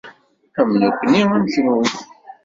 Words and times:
Am 0.59 0.69
nekni, 0.81 1.19
am 1.35 1.43
kenwi. 1.51 1.85